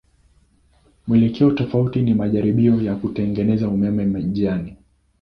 Mwelekeo 1.07 1.51
tofauti 1.51 2.01
ni 2.01 2.13
majaribio 2.13 2.81
ya 2.81 2.95
kutengeneza 2.95 3.67
umeme 3.67 4.03
njiani. 4.21 4.77